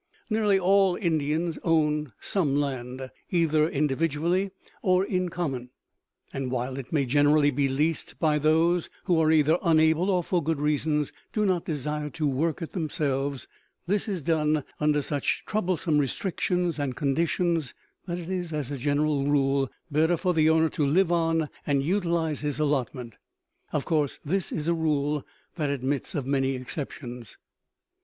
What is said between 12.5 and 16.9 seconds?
it themselves, this is done under such troublesome restrictions